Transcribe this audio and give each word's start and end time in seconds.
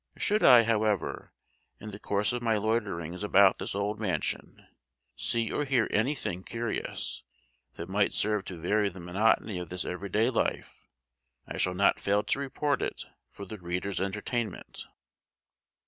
Should 0.17 0.43
I, 0.43 0.63
however, 0.63 1.31
in 1.79 1.91
the 1.91 1.99
course 1.99 2.33
of 2.33 2.41
my 2.41 2.55
loiterings 2.55 3.23
about 3.23 3.59
this 3.59 3.75
old 3.75 3.99
mansion, 3.99 4.65
see 5.15 5.51
or 5.51 5.63
hear 5.63 5.87
anything 5.91 6.41
curious, 6.43 7.21
that 7.75 7.87
might 7.87 8.11
serve 8.11 8.43
to 8.45 8.55
vary 8.57 8.89
the 8.89 8.99
monotony 8.99 9.59
of 9.59 9.69
this 9.69 9.85
every 9.85 10.09
day 10.09 10.31
life, 10.31 10.87
I 11.45 11.57
shall 11.57 11.75
not 11.75 11.99
fail 11.99 12.23
to 12.23 12.39
report 12.39 12.81
it 12.81 13.05
for 13.29 13.45
the 13.45 13.59
reader's 13.59 14.01
entertainment. 14.01 14.87